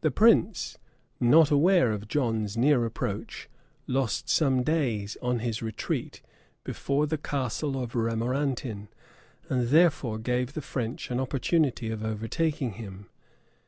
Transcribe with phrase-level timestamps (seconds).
[0.00, 0.78] The prince,
[1.20, 3.48] not aware of John's near approach,
[3.86, 6.22] lost some days, on his retreat,
[6.64, 8.88] before the castle of Remorantin;[]
[9.48, 13.10] and thereby gave the French an opportunity of overtaking him.